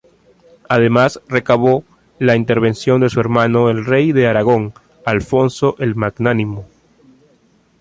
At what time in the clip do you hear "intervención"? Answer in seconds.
2.35-3.01